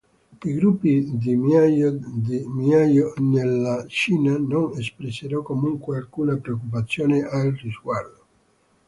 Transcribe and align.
I 0.49 0.53
gruppi 0.55 1.05
di 1.19 1.35
miao 1.35 3.13
della 3.21 3.85
Cina 3.87 4.35
non 4.39 4.75
espressero, 4.75 5.43
comunque, 5.43 5.97
alcuna 5.97 6.37
preoccupazione 6.37 7.21
al 7.21 7.51
riguardo. 7.51 8.25